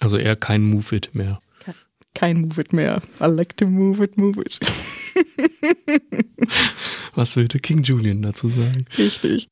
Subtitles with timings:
[0.00, 1.40] Also eher kein Move It mehr.
[2.14, 3.02] Kein Move It mehr.
[3.20, 4.58] I like to move it, move it.
[7.14, 8.86] Was würde King Julian dazu sagen?
[8.98, 9.46] Richtig.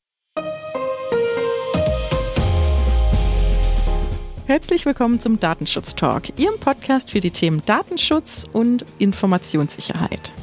[4.47, 10.33] Herzlich willkommen zum Datenschutz Talk, Ihrem Podcast für die Themen Datenschutz und Informationssicherheit.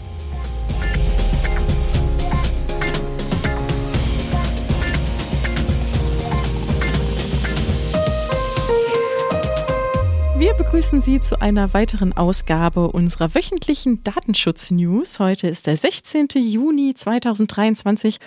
[10.66, 15.20] Begrüßen Sie zu einer weiteren Ausgabe unserer wöchentlichen Datenschutz-News.
[15.20, 16.26] Heute ist der 16.
[16.34, 18.18] Juni 2023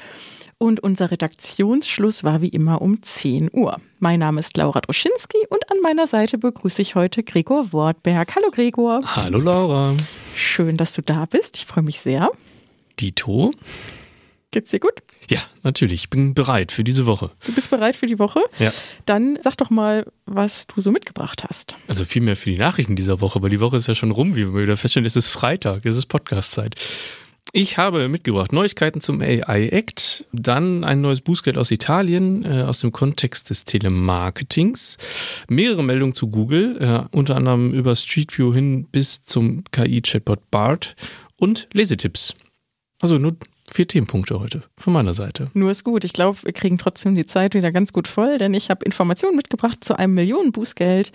[0.57, 3.81] und unser Redaktionsschluss war wie immer um 10 Uhr.
[3.99, 8.33] Mein Name ist Laura Droschinski und an meiner Seite begrüße ich heute Gregor Wortberg.
[8.33, 9.01] Hallo Gregor.
[9.03, 9.95] Hallo Laura.
[10.33, 11.57] Schön, dass du da bist.
[11.57, 12.29] Ich freue mich sehr.
[13.01, 13.51] Dito.
[14.51, 14.93] Geht's dir gut?
[15.29, 16.01] Ja, natürlich.
[16.01, 17.29] Ich bin bereit für diese Woche.
[17.45, 18.41] Du bist bereit für die Woche?
[18.57, 18.73] Ja.
[19.05, 21.75] Dann sag doch mal, was du so mitgebracht hast.
[21.87, 24.51] Also vielmehr für die Nachrichten dieser Woche, weil die Woche ist ja schon rum, wie
[24.51, 25.05] wir wieder feststellen.
[25.05, 26.75] Es ist Freitag, es ist Podcastzeit.
[27.51, 32.79] Ich habe mitgebracht Neuigkeiten zum AI Act, dann ein neues Bußgeld aus Italien äh, aus
[32.79, 34.97] dem Kontext des Telemarketings,
[35.47, 40.95] mehrere Meldungen zu Google, äh, unter anderem über Street View hin bis zum KI-Chatbot BART
[41.37, 42.35] und Lesetipps.
[43.01, 43.35] Also nur
[43.71, 45.49] vier Themenpunkte heute von meiner Seite.
[45.53, 46.03] Nur ist gut.
[46.03, 49.35] Ich glaube, wir kriegen trotzdem die Zeit wieder ganz gut voll, denn ich habe Informationen
[49.35, 51.11] mitgebracht zu einem Millionenbußgeld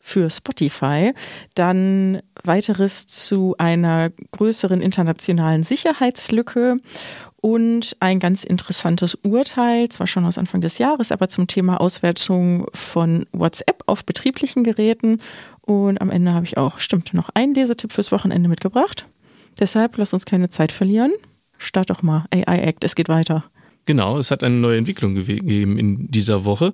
[0.00, 1.12] für Spotify.
[1.54, 6.76] Dann weiteres zu einer größeren internationalen Sicherheitslücke
[7.40, 12.66] und ein ganz interessantes Urteil, zwar schon aus Anfang des Jahres, aber zum Thema Auswertung
[12.74, 15.20] von WhatsApp auf betrieblichen Geräten.
[15.60, 19.06] Und am Ende habe ich auch, stimmt, noch einen Lesetipp fürs Wochenende mitgebracht.
[19.60, 21.12] Deshalb lass uns keine Zeit verlieren.
[21.58, 23.44] Start doch mal AI Act, es geht weiter.
[23.86, 26.72] Genau, es hat eine neue Entwicklung gegeben in dieser Woche.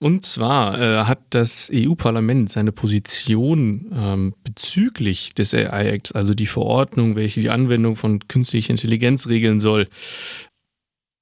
[0.00, 6.46] Und zwar äh, hat das EU-Parlament seine Position ähm, bezüglich des AI Acts, also die
[6.46, 9.88] Verordnung, welche die Anwendung von künstlicher Intelligenz regeln soll,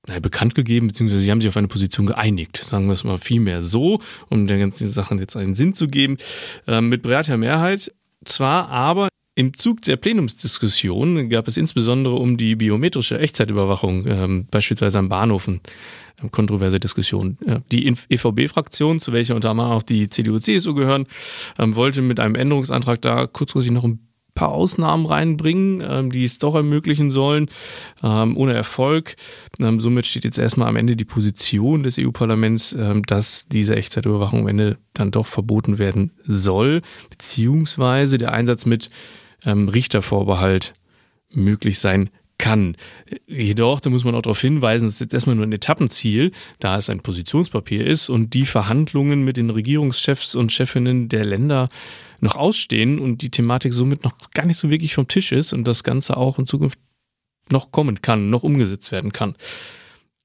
[0.06, 3.18] naja, bekannt gegeben, beziehungsweise sie haben sich auf eine Position geeinigt, sagen wir es mal
[3.18, 6.18] vielmehr so, um der ganzen Sache jetzt einen Sinn zu geben,
[6.66, 7.90] äh, mit breiter Mehrheit.
[8.26, 14.98] Zwar aber im Zug der Plenumsdiskussion gab es insbesondere um die biometrische Echtzeitüberwachung, ähm, beispielsweise
[14.98, 15.60] am Bahnhofen,
[16.22, 17.36] äh, kontroverse Diskussionen.
[17.70, 21.06] Die EVB-Fraktion, zu welcher unter anderem auch die CDU-CSU gehören,
[21.58, 24.00] ähm, wollte mit einem Änderungsantrag da kurzfristig noch ein
[24.34, 27.50] paar Ausnahmen reinbringen, ähm, die es doch ermöglichen sollen,
[28.02, 29.16] ähm, ohne Erfolg.
[29.58, 32.76] Somit steht jetzt erstmal am Ende die Position des EU-Parlaments,
[33.06, 38.90] dass diese Echtzeitüberwachung am Ende dann doch verboten werden soll, beziehungsweise der Einsatz mit
[39.46, 40.74] ähm, Richtervorbehalt
[41.32, 42.76] möglich sein kann.
[43.26, 46.90] Jedoch, da muss man auch darauf hinweisen, ist jetzt erstmal nur ein Etappenziel, da es
[46.90, 51.68] ein Positionspapier ist und die Verhandlungen mit den Regierungschefs und Chefinnen der Länder
[52.20, 55.64] noch ausstehen und die Thematik somit noch gar nicht so wirklich vom Tisch ist und
[55.64, 56.78] das Ganze auch in Zukunft
[57.50, 59.34] noch kommen kann, noch umgesetzt werden kann.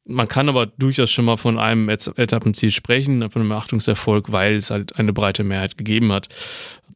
[0.05, 4.71] Man kann aber durchaus schon mal von einem Etappenziel sprechen, von einem Achtungserfolg, weil es
[4.71, 6.29] halt eine breite Mehrheit gegeben hat.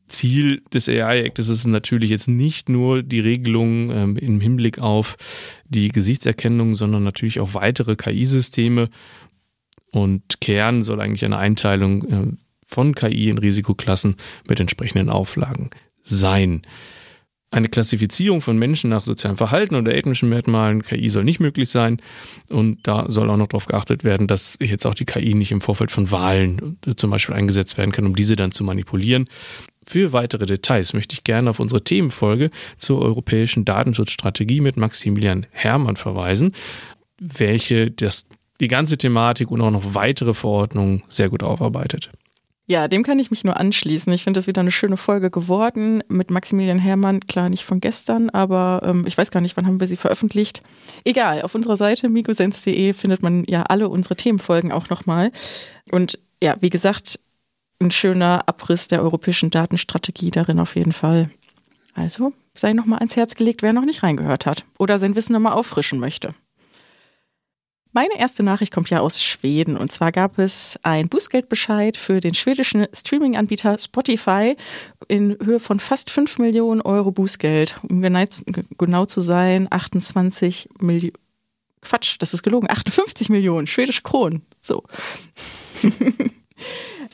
[0.07, 5.17] Ziel des AI-Actes ist natürlich jetzt nicht nur die Regelung ähm, im Hinblick auf
[5.67, 8.89] die Gesichtserkennung, sondern natürlich auch weitere KI-Systeme.
[9.91, 14.15] Und Kern soll eigentlich eine Einteilung äh, von KI in Risikoklassen
[14.47, 15.69] mit entsprechenden Auflagen
[16.01, 16.61] sein.
[17.55, 22.01] Eine Klassifizierung von Menschen nach sozialem Verhalten oder ethnischen Merkmalen KI soll nicht möglich sein.
[22.49, 25.61] Und da soll auch noch darauf geachtet werden, dass jetzt auch die KI nicht im
[25.61, 29.29] Vorfeld von Wahlen äh, zum Beispiel eingesetzt werden kann, um diese dann zu manipulieren.
[29.81, 35.95] Für weitere Details möchte ich gerne auf unsere Themenfolge zur europäischen Datenschutzstrategie mit Maximilian Hermann
[35.95, 36.51] verweisen,
[37.21, 38.25] welche das,
[38.59, 42.11] die ganze Thematik und auch noch weitere Verordnungen sehr gut aufarbeitet.
[42.67, 44.11] Ja, dem kann ich mich nur anschließen.
[44.13, 47.19] Ich finde das wieder eine schöne Folge geworden mit Maximilian Hermann.
[47.19, 50.63] Klar, nicht von gestern, aber ähm, ich weiß gar nicht, wann haben wir sie veröffentlicht.
[51.03, 55.31] Egal, auf unserer Seite migosens.de findet man ja alle unsere Themenfolgen auch nochmal.
[55.91, 57.19] Und ja, wie gesagt,
[57.79, 61.29] ein schöner Abriss der europäischen Datenstrategie darin auf jeden Fall.
[61.93, 65.53] Also sei nochmal ans Herz gelegt, wer noch nicht reingehört hat oder sein Wissen nochmal
[65.53, 66.29] auffrischen möchte.
[67.95, 69.77] Meine erste Nachricht kommt ja aus Schweden.
[69.77, 74.57] Und zwar gab es einen Bußgeldbescheid für den schwedischen Streaming-Anbieter Spotify
[75.07, 77.77] in Höhe von fast 5 Millionen Euro Bußgeld.
[77.89, 81.17] Um genau zu sein, 28 Millionen.
[81.79, 82.69] Quatsch, das ist gelogen.
[82.69, 84.41] 58 Millionen schwedische Kronen.
[84.59, 84.83] So.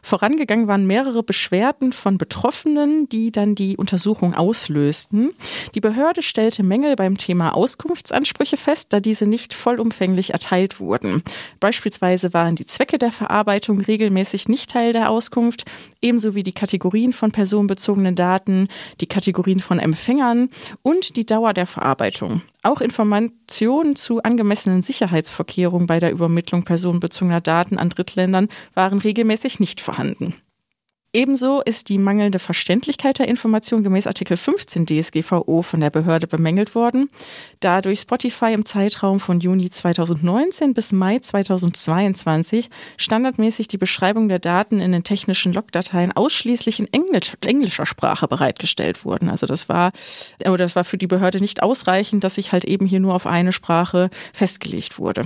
[0.04, 5.32] Vorangegangen waren mehrere Beschwerden von Betroffenen, die dann die Untersuchung auslösten.
[5.76, 11.24] Die Behörde stellte Mängel beim Thema Auskunftsansprüche fest, da diese nicht vollumfänglich erteilt wurden.
[11.60, 15.66] Beispielsweise waren die Zwecke der Verarbeitung regelmäßig nicht Teil der Auskunft,
[16.02, 18.68] ebenso wie die Kategorien von personenbezogenen Daten,
[19.00, 20.50] die Kategorien von Empfängern
[20.82, 22.42] und die Dauer der Verarbeitung.
[22.64, 29.81] Auch Informationen zu angemessenen Sicherheitsvorkehrungen bei der Übermittlung personenbezogener Daten an Drittländern waren regelmäßig nicht
[29.81, 30.36] vorhanden.
[31.13, 36.74] Ebenso ist die mangelnde Verständlichkeit der Information gemäß Artikel 15 DSGVO von der Behörde bemängelt
[36.74, 37.10] worden,
[37.60, 44.39] da durch Spotify im Zeitraum von Juni 2019 bis Mai 2022 standardmäßig die Beschreibung der
[44.39, 49.28] Daten in den technischen Logdateien ausschließlich in Englisch, englischer Sprache bereitgestellt wurden.
[49.30, 49.92] Also das war,
[50.45, 53.28] oder das war für die Behörde nicht ausreichend, dass sich halt eben hier nur auf
[53.28, 55.24] eine Sprache festgelegt wurde.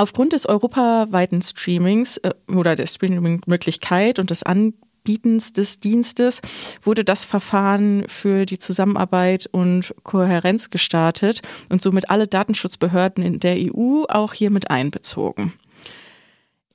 [0.00, 6.42] Aufgrund des europaweiten Streamings äh, oder der Streaming-Möglichkeit und des Anbietens Bietens des Dienstes
[6.82, 13.56] wurde das Verfahren für die Zusammenarbeit und Kohärenz gestartet und somit alle Datenschutzbehörden in der
[13.56, 15.54] EU auch hier mit einbezogen.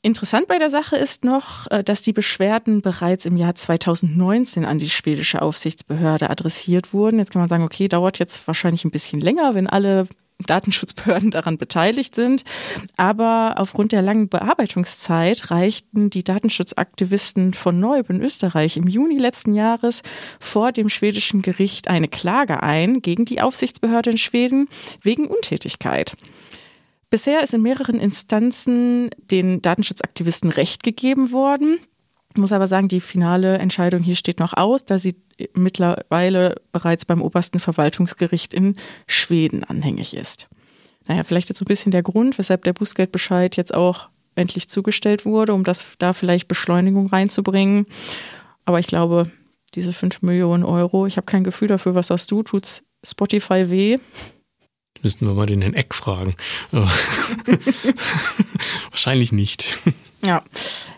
[0.01, 4.79] Interessant bei der Sache ist noch, äh, dass die Beschwerden bereits im Jahr 2019 an
[4.79, 7.19] die schwedische Aufsichtsbehörde adressiert wurden.
[7.19, 10.07] Jetzt kann man sagen, okay, dauert jetzt wahrscheinlich ein bisschen länger, wenn alle
[10.39, 12.43] Datenschutzbehörden daran beteiligt sind.
[12.97, 19.53] Aber aufgrund der langen Bearbeitungszeit reichten die Datenschutzaktivisten von Neub in Österreich im Juni letzten
[19.53, 20.03] Jahres
[20.39, 24.67] vor dem schwedischen Gericht eine Klage ein gegen die Aufsichtsbehörde in Schweden
[25.01, 26.15] wegen Untätigkeit.
[27.09, 31.79] Bisher ist in mehreren Instanzen den Datenschutzaktivisten Recht gegeben worden.
[32.35, 35.15] Ich muss aber sagen, die finale Entscheidung hier steht noch aus, da sie
[35.53, 38.75] mittlerweile bereits beim obersten Verwaltungsgericht in
[39.07, 40.49] Schweden anhängig ist.
[41.07, 45.23] Naja, vielleicht jetzt so ein bisschen der Grund, weshalb der Bußgeldbescheid jetzt auch endlich zugestellt
[45.23, 47.87] wurde, um das da vielleicht Beschleunigung reinzubringen.
[48.65, 49.31] Aber ich glaube,
[49.73, 52.43] diese 5 Millionen Euro, ich habe kein Gefühl dafür, was sagst du?
[52.43, 53.97] Tut's Spotify weh?
[55.03, 56.35] Müssten wir mal den Herrn Eck fragen.
[58.91, 59.79] Wahrscheinlich nicht.
[60.25, 60.43] Ja.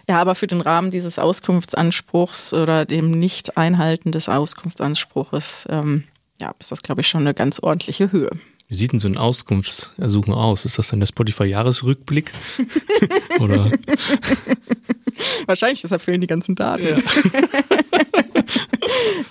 [0.07, 6.03] ja, aber für den Rahmen dieses Auskunftsanspruchs oder dem Nicht-Einhalten des Auskunftsanspruches, ähm,
[6.39, 8.31] ja, ist das, glaube ich, schon eine ganz ordentliche Höhe.
[8.69, 10.65] Wie sieht denn so ein Auskunftsersuchen aus?
[10.65, 12.31] Ist das dann der Spotify-Jahresrückblick?
[13.39, 13.71] Oder?
[15.45, 16.85] Wahrscheinlich, deshalb fehlen die ganzen Daten.
[16.85, 16.97] Ja.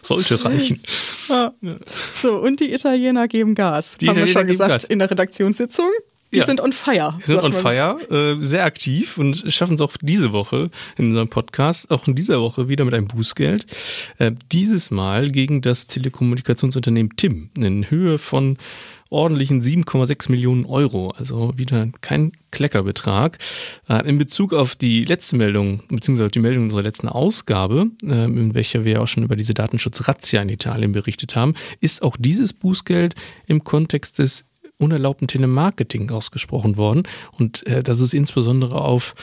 [0.02, 0.80] Sollte reichen.
[1.28, 1.52] Ja.
[2.22, 3.96] So, und die Italiener geben Gas.
[3.98, 4.84] Die haben Italiener wir schon gesagt Gas.
[4.84, 5.90] in der Redaktionssitzung.
[6.36, 6.46] Die ja.
[6.46, 7.14] sind on fire.
[7.18, 11.30] Die sind on fire, äh, sehr aktiv und schaffen es auch diese Woche in unserem
[11.30, 13.64] Podcast, auch in dieser Woche wieder mit einem Bußgeld.
[14.18, 18.58] Äh, dieses Mal gegen das Telekommunikationsunternehmen TIM in Höhe von
[19.08, 21.08] ordentlichen 7,6 Millionen Euro.
[21.16, 23.38] Also wieder kein Kleckerbetrag.
[23.88, 28.24] Äh, in Bezug auf die letzte Meldung, beziehungsweise auf die Meldung unserer letzten Ausgabe, äh,
[28.24, 32.52] in welcher wir auch schon über diese Datenschutzrazzia in Italien berichtet haben, ist auch dieses
[32.52, 33.14] Bußgeld
[33.46, 34.44] im Kontext des
[34.78, 37.04] unerlaubten Telemarketing ausgesprochen worden.
[37.38, 39.14] Und äh, das ist insbesondere auf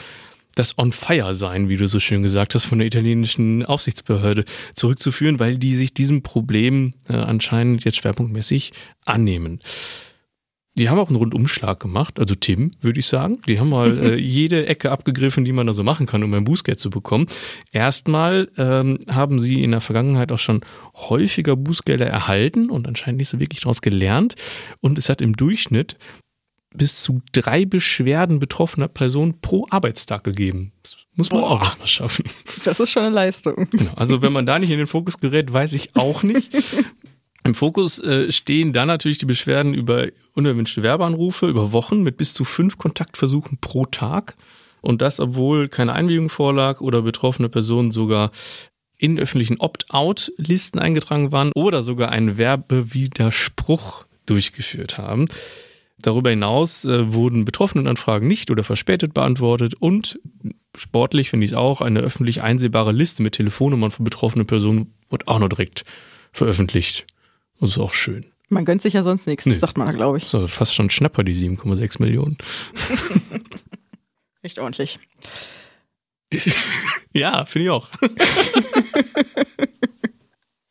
[0.54, 5.74] das On-Fire-Sein, wie du so schön gesagt hast, von der italienischen Aufsichtsbehörde zurückzuführen, weil die
[5.74, 8.72] sich diesem Problem äh, anscheinend jetzt schwerpunktmäßig
[9.04, 9.60] annehmen.
[10.76, 13.40] Die haben auch einen Rundumschlag gemacht, also Tim, würde ich sagen.
[13.46, 16.44] Die haben mal äh, jede Ecke abgegriffen, die man da so machen kann, um ein
[16.44, 17.26] Bußgeld zu bekommen.
[17.70, 20.62] Erstmal ähm, haben sie in der Vergangenheit auch schon
[20.96, 24.34] häufiger Bußgelder erhalten und anscheinend nicht so wirklich daraus gelernt.
[24.80, 25.96] Und es hat im Durchschnitt
[26.76, 30.72] bis zu drei Beschwerden betroffener Personen pro Arbeitstag gegeben.
[30.82, 32.24] Das muss man Boah, auch erstmal schaffen.
[32.64, 33.68] Das ist schon eine Leistung.
[33.70, 36.52] Genau, also wenn man da nicht in den Fokus gerät, weiß ich auch nicht.
[37.44, 42.32] Im Fokus äh, stehen dann natürlich die Beschwerden über unerwünschte Werbeanrufe über Wochen mit bis
[42.32, 44.34] zu fünf Kontaktversuchen pro Tag.
[44.80, 48.30] Und das, obwohl keine Einwilligung vorlag oder betroffene Personen sogar
[48.96, 55.28] in öffentlichen Opt-out-Listen eingetragen waren oder sogar einen Werbewiderspruch durchgeführt haben.
[55.98, 60.18] Darüber hinaus äh, wurden Betroffenenanfragen nicht oder verspätet beantwortet und
[60.76, 65.38] sportlich finde ich auch, eine öffentlich einsehbare Liste mit Telefonnummern von betroffenen Personen wird auch
[65.38, 65.84] noch direkt
[66.32, 67.06] veröffentlicht.
[67.60, 68.26] Das ist auch schön.
[68.48, 69.54] Man gönnt sich ja sonst nichts, nee.
[69.54, 70.24] sagt man, glaube ich.
[70.24, 72.36] So, fast schon Schnapper, die 7,6 Millionen.
[74.42, 74.98] Echt ordentlich.
[77.12, 77.88] ja, finde ich auch.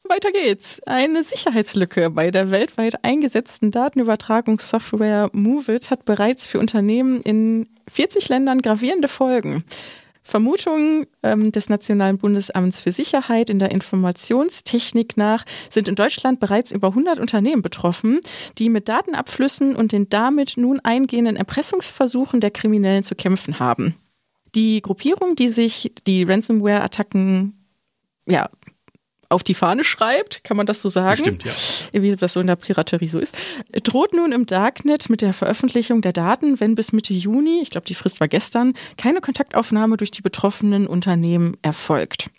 [0.08, 0.80] Weiter geht's.
[0.84, 8.62] Eine Sicherheitslücke bei der weltweit eingesetzten Datenübertragungssoftware Moveit hat bereits für Unternehmen in 40 Ländern
[8.62, 9.64] gravierende Folgen.
[10.24, 16.72] Vermutungen ähm, des Nationalen Bundesamts für Sicherheit in der Informationstechnik nach sind in Deutschland bereits
[16.72, 18.22] über 100 Unternehmen betroffen,
[18.58, 23.96] die mit Datenabflüssen und den damit nun eingehenden Erpressungsversuchen der Kriminellen zu kämpfen haben.
[24.56, 27.54] Die Gruppierung, die sich die Ransomware-Attacken
[28.26, 28.50] ja,
[29.34, 31.18] auf die Fahne schreibt, kann man das so sagen?
[31.18, 31.52] Stimmt, ja.
[32.02, 33.36] Wie das so in der Piraterie so ist.
[33.84, 37.86] Droht nun im Darknet mit der Veröffentlichung der Daten, wenn bis Mitte Juni, ich glaube,
[37.86, 42.30] die Frist war gestern, keine Kontaktaufnahme durch die betroffenen Unternehmen erfolgt.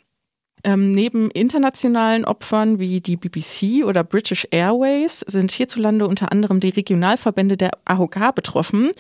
[0.65, 6.71] Ähm, neben internationalen Opfern wie die BBC oder British Airways sind hierzulande unter anderem die
[6.71, 8.91] Regionalverbände der AHK betroffen.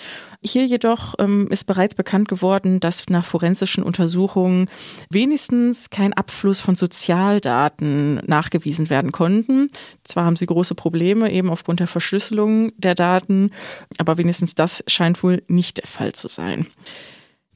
[0.42, 4.68] Hier jedoch ähm, ist bereits bekannt geworden, dass nach forensischen Untersuchungen
[5.08, 9.68] wenigstens kein Abfluss von Sozialdaten nachgewiesen werden konnten.
[10.02, 13.52] Zwar haben sie große Probleme eben aufgrund der Verschlüsselung der Daten,
[13.96, 16.66] aber wenigstens das scheint wohl nicht der Fall zu sein.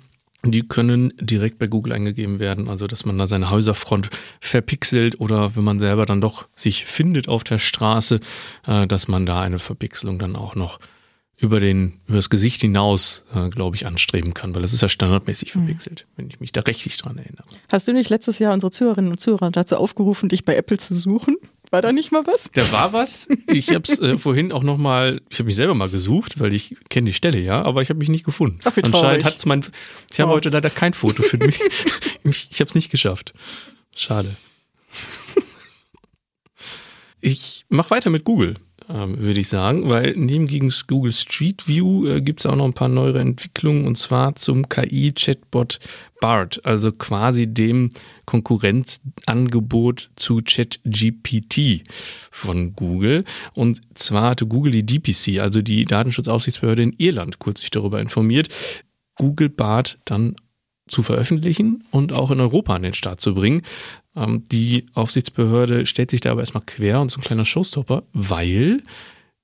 [0.44, 4.08] Die können direkt bei Google eingegeben werden, also dass man da seine Häuserfront
[4.40, 8.20] verpixelt oder wenn man selber dann doch sich findet auf der Straße,
[8.66, 10.78] äh, dass man da eine Verpixelung dann auch noch
[11.38, 14.88] über den über das Gesicht hinaus, äh, glaube ich, anstreben kann, weil das ist ja
[14.88, 15.60] standardmäßig mhm.
[15.60, 16.12] verpixelt, mhm.
[16.16, 17.44] wenn ich mich da rechtlich dran erinnere.
[17.68, 20.94] Hast du nicht letztes Jahr unsere Zuhörerinnen und Zuhörer dazu aufgerufen, dich bei Apple zu
[20.94, 21.36] suchen?
[21.70, 22.50] War da nicht mal was?
[22.52, 23.28] Da war was.
[23.46, 26.54] Ich habe es äh, vorhin auch noch mal, ich habe mich selber mal gesucht, weil
[26.54, 28.58] ich kenne die Stelle ja, aber ich habe mich nicht gefunden.
[28.64, 29.64] Ach, wie Anscheinend hat es mein,
[30.10, 30.34] ich habe oh.
[30.34, 31.60] heute leider kein Foto für mich.
[32.24, 33.34] ich ich habe es nicht geschafft.
[33.94, 34.34] Schade.
[37.20, 38.54] Ich mache weiter mit Google
[38.88, 42.64] ähm, würde ich sagen, weil neben gegen Google Street View äh, gibt es auch noch
[42.64, 45.78] ein paar neuere Entwicklungen und zwar zum KI-Chatbot
[46.20, 47.90] BART, also quasi dem
[48.24, 51.84] Konkurrenzangebot zu ChatGPT
[52.30, 53.24] von Google.
[53.54, 58.48] Und zwar hatte Google die DPC, also die Datenschutzaufsichtsbehörde in Irland, kürzlich darüber informiert,
[59.16, 60.36] Google BART dann
[60.88, 63.62] zu veröffentlichen und auch in Europa an den Start zu bringen.
[64.18, 68.82] Ähm, die Aufsichtsbehörde stellt sich da aber erstmal quer und so ein kleiner Showstopper, weil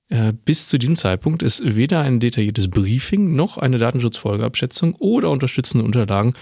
[0.08, 5.84] äh, bis zu diesem Zeitpunkt es weder ein detailliertes Briefing noch eine Datenschutzfolgeabschätzung oder unterstützende
[5.84, 6.34] Unterlagen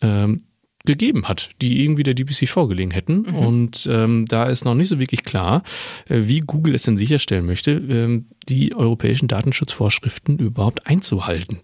[0.00, 0.42] ähm,
[0.84, 3.22] gegeben hat, die irgendwie der DPC vorgelegen hätten.
[3.22, 3.34] Mhm.
[3.34, 5.62] Und ähm, da ist noch nicht so wirklich klar,
[6.08, 11.60] äh, wie Google es denn sicherstellen möchte, ähm, die europäischen Datenschutzvorschriften überhaupt einzuhalten.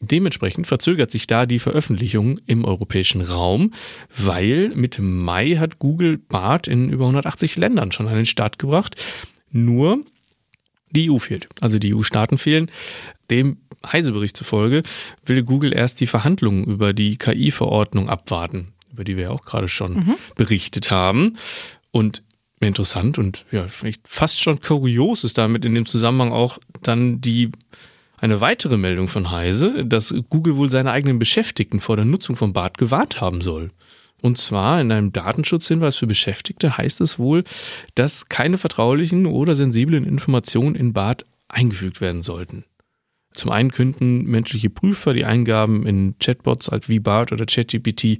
[0.00, 3.72] Dementsprechend verzögert sich da die Veröffentlichung im europäischen Raum,
[4.16, 8.94] weil Mitte Mai hat Google BART in über 180 Ländern schon an den Start gebracht.
[9.50, 10.04] Nur
[10.90, 11.48] die EU fehlt.
[11.60, 12.70] Also die EU-Staaten fehlen.
[13.30, 14.82] Dem Heise-Bericht zufolge
[15.26, 19.68] will Google erst die Verhandlungen über die KI-Verordnung abwarten, über die wir ja auch gerade
[19.68, 20.14] schon mhm.
[20.36, 21.36] berichtet haben.
[21.90, 22.22] Und
[22.60, 27.50] interessant und ja, vielleicht fast schon kurios ist damit in dem Zusammenhang auch dann die
[28.20, 32.52] eine weitere Meldung von Heise, dass Google wohl seine eigenen Beschäftigten vor der Nutzung von
[32.52, 33.70] BART gewahrt haben soll.
[34.20, 37.44] Und zwar in einem Datenschutzhinweis für Beschäftigte heißt es wohl,
[37.94, 42.64] dass keine vertraulichen oder sensiblen Informationen in BART eingefügt werden sollten.
[43.32, 48.18] Zum einen könnten menschliche Prüfer die Eingaben in Chatbots als wie BART oder ChatGPT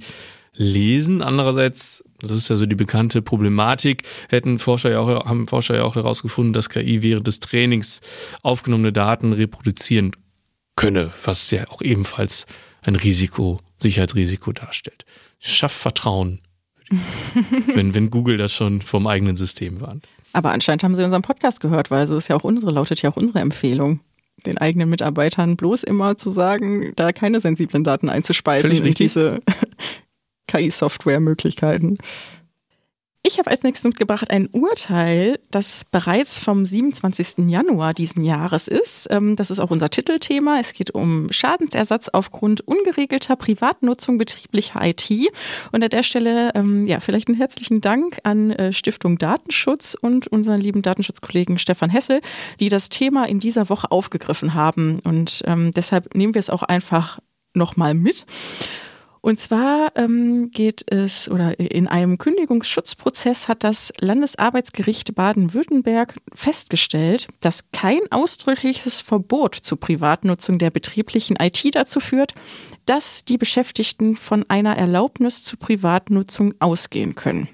[0.59, 1.23] lesen.
[1.23, 5.83] Andererseits, das ist ja so die bekannte Problematik, hätten Forscher ja auch, haben Forscher ja
[5.83, 8.01] auch herausgefunden, dass KI während des Trainings
[8.43, 10.11] aufgenommene Daten reproduzieren
[10.75, 12.45] könne, was ja auch ebenfalls
[12.81, 15.05] ein Risiko, Sicherheitsrisiko darstellt.
[15.39, 16.41] Schafft Vertrauen,
[17.73, 20.05] wenn, wenn Google das schon vom eigenen System warnt.
[20.33, 23.09] Aber anscheinend haben sie unseren Podcast gehört, weil so ist ja auch unsere, lautet ja
[23.09, 24.01] auch unsere Empfehlung,
[24.45, 29.41] den eigenen Mitarbeitern bloß immer zu sagen, da keine sensiblen Daten einzuspeisen in diese
[30.49, 31.97] KI-Software-Möglichkeiten.
[33.21, 37.49] Ich habe als nächstes mitgebracht ein Urteil, das bereits vom 27.
[37.49, 39.07] Januar diesen Jahres ist.
[39.11, 40.59] Ähm, das ist auch unser Titelthema.
[40.59, 45.11] Es geht um Schadensersatz aufgrund ungeregelter Privatnutzung betrieblicher IT.
[45.73, 50.27] Und an der Stelle ähm, ja vielleicht einen herzlichen Dank an äh, Stiftung Datenschutz und
[50.27, 52.21] unseren lieben Datenschutzkollegen Stefan Hessel,
[52.61, 54.99] die das Thema in dieser Woche aufgegriffen haben.
[55.03, 57.19] Und ähm, deshalb nehmen wir es auch einfach
[57.53, 58.25] nochmal mit.
[59.21, 67.69] Und zwar ähm, geht es, oder in einem Kündigungsschutzprozess hat das Landesarbeitsgericht Baden-Württemberg festgestellt, dass
[67.71, 72.33] kein ausdrückliches Verbot zur Privatnutzung der betrieblichen IT dazu führt,
[72.85, 77.49] dass die Beschäftigten von einer Erlaubnis zur Privatnutzung ausgehen können.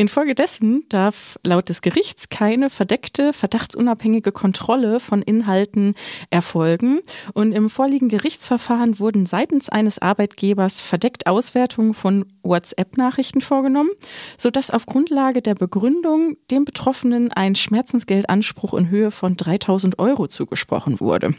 [0.00, 5.94] Infolgedessen darf laut des Gerichts keine verdeckte, verdachtsunabhängige Kontrolle von Inhalten
[6.30, 7.00] erfolgen.
[7.34, 13.90] Und im vorliegenden Gerichtsverfahren wurden seitens eines Arbeitgebers verdeckt Auswertungen von WhatsApp-Nachrichten vorgenommen,
[14.38, 21.00] sodass auf Grundlage der Begründung dem Betroffenen ein Schmerzensgeldanspruch in Höhe von 3000 Euro zugesprochen
[21.00, 21.34] wurde.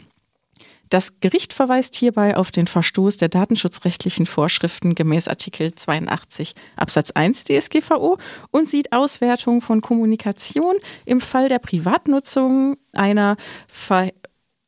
[0.92, 7.44] Das Gericht verweist hierbei auf den Verstoß der datenschutzrechtlichen Vorschriften gemäß Artikel 82 Absatz 1
[7.44, 8.18] DSGVO
[8.50, 10.74] und sieht Auswertung von Kommunikation
[11.06, 14.10] im Fall der Privatnutzung einer ver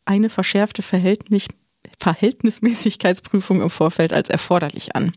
[0.07, 1.49] eine verschärfte Verhältnis
[1.99, 5.13] Verhältnismäßigkeitsprüfung im Vorfeld als erforderlich an.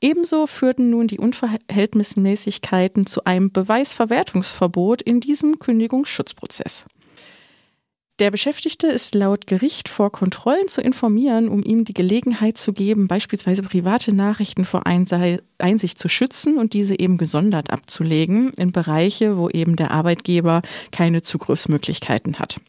[0.00, 6.86] Ebenso führten nun die Unverhältnismäßigkeiten zu einem Beweisverwertungsverbot in diesem Kündigungsschutzprozess.
[8.22, 13.08] Der Beschäftigte ist laut Gericht vor Kontrollen zu informieren, um ihm die Gelegenheit zu geben,
[13.08, 19.48] beispielsweise private Nachrichten vor Einsicht zu schützen und diese eben gesondert abzulegen in Bereiche, wo
[19.48, 20.62] eben der Arbeitgeber
[20.92, 22.60] keine Zugriffsmöglichkeiten hat.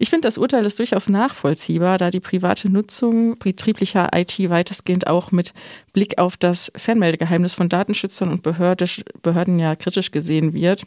[0.00, 5.30] Ich finde, das Urteil ist durchaus nachvollziehbar, da die private Nutzung betrieblicher IT weitestgehend auch
[5.30, 5.54] mit
[5.92, 10.82] Blick auf das Fernmeldegeheimnis von Datenschützern und Behörden ja kritisch gesehen wird.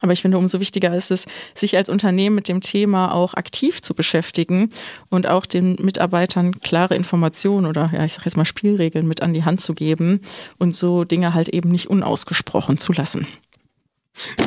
[0.00, 3.80] Aber ich finde, umso wichtiger ist es, sich als Unternehmen mit dem Thema auch aktiv
[3.80, 4.70] zu beschäftigen
[5.08, 9.32] und auch den Mitarbeitern klare Informationen oder, ja, ich sage jetzt mal Spielregeln mit an
[9.32, 10.20] die Hand zu geben
[10.58, 13.26] und so Dinge halt eben nicht unausgesprochen zu lassen.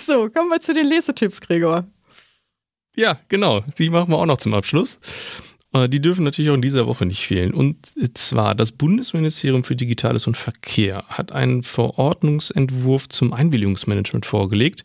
[0.00, 1.86] So, kommen wir zu den Lesetipps, Gregor.
[2.96, 3.60] Ja, genau.
[3.78, 4.98] Die machen wir auch noch zum Abschluss.
[5.76, 7.52] Äh, die dürfen natürlich auch in dieser Woche nicht fehlen.
[7.52, 7.76] Und
[8.14, 14.84] zwar das Bundesministerium für Digitales und Verkehr hat einen Verordnungsentwurf zum Einwilligungsmanagement vorgelegt.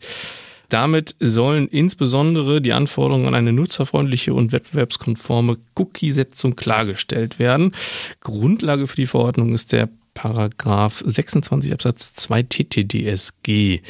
[0.68, 7.72] Damit sollen insbesondere die Anforderungen an eine nutzerfreundliche und wettbewerbskonforme Cookie-Setzung klargestellt werden.
[8.20, 13.80] Grundlage für die Verordnung ist der Paragraph 26 Absatz 2 TTDSG.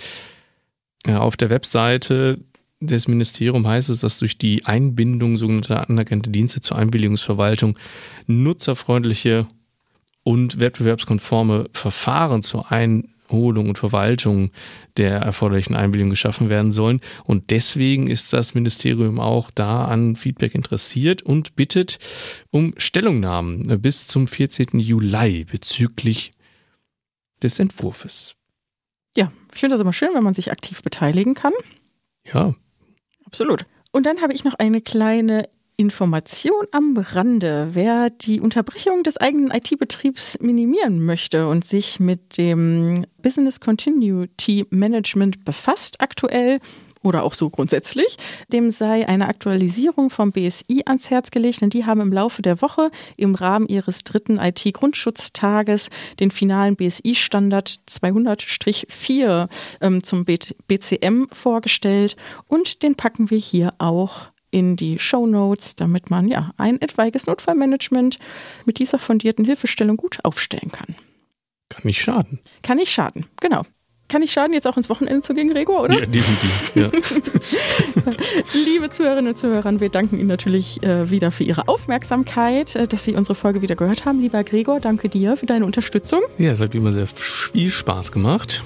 [1.06, 2.38] Auf der Webseite
[2.86, 7.78] des Ministeriums heißt es, dass durch die Einbindung sogenannter anerkannter Dienste zur Einwilligungsverwaltung
[8.26, 9.46] nutzerfreundliche
[10.24, 14.50] und wettbewerbskonforme Verfahren zur Einholung und Verwaltung
[14.96, 17.00] der erforderlichen Einwilligung geschaffen werden sollen.
[17.24, 21.98] Und deswegen ist das Ministerium auch da an Feedback interessiert und bittet
[22.50, 24.78] um Stellungnahmen bis zum 14.
[24.78, 26.32] Juli bezüglich
[27.42, 28.34] des Entwurfs.
[29.16, 31.52] Ja, ich finde das immer schön, wenn man sich aktiv beteiligen kann.
[32.24, 32.54] Ja,
[33.32, 33.64] Absolut.
[33.92, 37.68] Und dann habe ich noch eine kleine Information am Rande.
[37.72, 45.44] Wer die Unterbrechung des eigenen IT-Betriebs minimieren möchte und sich mit dem Business Continuity Management
[45.44, 46.60] befasst aktuell,
[47.02, 48.16] oder auch so grundsätzlich,
[48.52, 52.62] dem sei eine Aktualisierung vom BSI ans Herz gelegt, denn die haben im Laufe der
[52.62, 59.48] Woche im Rahmen ihres dritten IT-Grundschutztages den finalen BSI-Standard 200-4
[59.80, 66.10] ähm, zum BCM vorgestellt und den packen wir hier auch in die Show Notes, damit
[66.10, 68.18] man ja ein etwaiges Notfallmanagement
[68.66, 70.94] mit dieser fundierten Hilfestellung gut aufstellen kann.
[71.70, 72.38] Kann nicht schaden.
[72.62, 73.62] Kann nicht schaden, genau
[74.12, 75.98] kann nicht schaden, jetzt auch ins Wochenende zu gehen, Gregor, oder?
[75.98, 76.72] Ja, definitiv.
[76.74, 76.90] Ja.
[78.66, 83.04] Liebe Zuhörerinnen und Zuhörer, wir danken Ihnen natürlich äh, wieder für Ihre Aufmerksamkeit, äh, dass
[83.04, 84.20] Sie unsere Folge wieder gehört haben.
[84.20, 86.20] Lieber Gregor, danke dir für deine Unterstützung.
[86.36, 88.62] Ja, es hat wie immer sehr viel Spaß gemacht.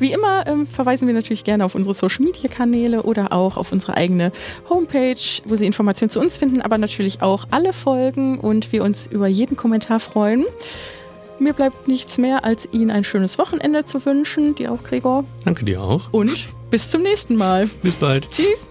[0.00, 3.70] Wie immer ähm, verweisen wir natürlich gerne auf unsere Social Media Kanäle oder auch auf
[3.70, 4.32] unsere eigene
[4.68, 5.14] Homepage,
[5.44, 9.28] wo Sie Informationen zu uns finden, aber natürlich auch alle Folgen und wir uns über
[9.28, 10.44] jeden Kommentar freuen.
[11.42, 14.54] Mir bleibt nichts mehr, als Ihnen ein schönes Wochenende zu wünschen.
[14.54, 15.24] Dir auch, Gregor.
[15.44, 16.12] Danke dir auch.
[16.12, 17.68] Und bis zum nächsten Mal.
[17.82, 18.30] Bis bald.
[18.30, 18.70] Tschüss.